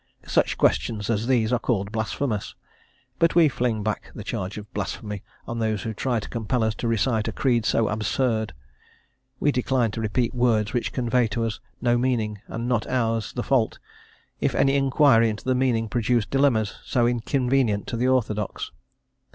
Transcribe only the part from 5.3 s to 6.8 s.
on those who try to compel us